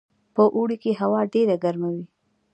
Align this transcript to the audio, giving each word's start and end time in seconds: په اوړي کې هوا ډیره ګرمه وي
په 0.35 0.43
اوړي 0.55 0.77
کې 0.83 0.91
هوا 1.01 1.21
ډیره 1.33 1.55
ګرمه 1.63 1.89
وي 1.95 2.05